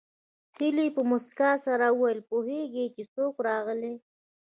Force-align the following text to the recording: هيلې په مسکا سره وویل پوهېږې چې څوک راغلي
هيلې 0.57 0.87
په 0.95 1.01
مسکا 1.11 1.51
سره 1.65 1.85
وویل 1.91 2.19
پوهېږې 2.31 2.85
چې 2.95 3.03
څوک 3.13 3.33
راغلي 3.47 3.95